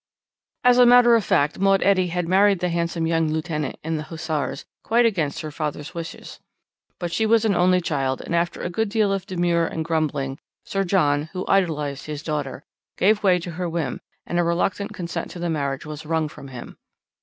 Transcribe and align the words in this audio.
"As 0.63 0.79
a 0.79 0.85
matter 0.87 1.13
of 1.13 1.23
fact, 1.23 1.59
Maud 1.59 1.83
Etty 1.83 2.07
had 2.07 2.27
married 2.27 2.57
the 2.59 2.69
handsome 2.69 3.05
young 3.05 3.27
lieutenant 3.29 3.77
in 3.83 3.97
the 3.97 4.01
Hussars, 4.05 4.65
quite 4.83 5.05
against 5.05 5.41
her 5.41 5.51
father's 5.51 5.93
wishes. 5.93 6.39
But 6.97 7.11
she 7.13 7.27
was 7.27 7.45
an 7.45 7.53
only 7.53 7.81
child, 7.81 8.19
and 8.19 8.33
after 8.33 8.63
a 8.63 8.69
good 8.71 8.89
deal 8.89 9.13
of 9.13 9.27
demur 9.27 9.67
and 9.67 9.85
grumbling, 9.85 10.39
Sir 10.65 10.83
John, 10.83 11.29
who 11.33 11.45
idolized 11.47 12.07
his 12.07 12.23
daughter, 12.23 12.63
gave 12.97 13.21
way 13.21 13.37
to 13.41 13.51
her 13.51 13.69
whim, 13.69 14.01
and 14.25 14.39
a 14.39 14.43
reluctant 14.43 14.91
consent 14.91 15.29
to 15.29 15.39
the 15.39 15.51
marriage 15.51 15.85
was 15.85 16.03
wrung 16.03 16.27
from 16.27 16.47
him. 16.47 16.77